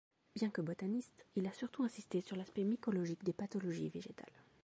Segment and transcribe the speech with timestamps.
[0.33, 4.33] Bien que botaniste, il a surtout insisté sur l'aspect mycologique des pathologies végétales.